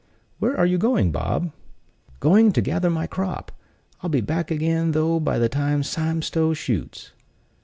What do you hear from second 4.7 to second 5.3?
though